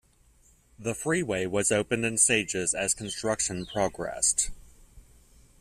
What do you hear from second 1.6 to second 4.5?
opened in stages as construction progressed.